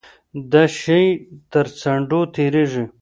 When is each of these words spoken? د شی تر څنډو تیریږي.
د 0.51 0.53
شی 0.77 1.03
تر 1.51 1.65
څنډو 1.79 2.21
تیریږي. 2.33 2.83